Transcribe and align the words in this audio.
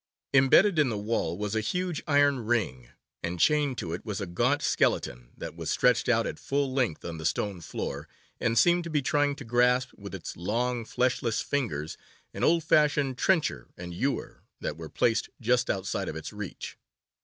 Imbedded 0.33 0.79
in 0.79 0.89
the 0.89 0.97
wall 0.97 1.37
was 1.37 1.55
a 1.55 1.61
huge 1.61 2.01
iron 2.07 2.39
ring, 2.43 2.89
and 3.21 3.39
chained 3.39 3.77
to 3.77 3.93
it 3.93 4.03
was 4.03 4.19
a 4.19 4.25
gaunt 4.25 4.63
skeleton, 4.63 5.29
that 5.37 5.55
was 5.55 5.69
stretched 5.69 6.09
out 6.09 6.25
at 6.25 6.39
full 6.39 6.73
length 6.73 7.05
on 7.05 7.19
the 7.19 7.23
stone 7.25 7.61
floor, 7.61 8.07
and 8.39 8.57
seemed 8.57 8.83
to 8.83 8.89
be 8.89 9.03
trying 9.03 9.35
to 9.35 9.45
grasp 9.45 9.93
with 9.93 10.15
its 10.15 10.35
long 10.35 10.85
fleshless 10.85 11.41
fingers 11.41 11.97
an 12.33 12.43
old 12.43 12.63
fashioned 12.63 13.15
trencher 13.19 13.67
and 13.77 13.93
ewer, 13.93 14.41
that 14.59 14.75
were 14.75 14.89
placed 14.89 15.29
just 15.39 15.69
out 15.69 15.91
of 15.93 16.15
its 16.15 16.33
reach. 16.33 16.79